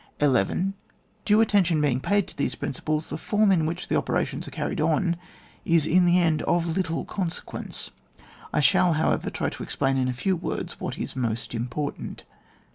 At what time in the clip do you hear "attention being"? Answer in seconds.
1.41-1.99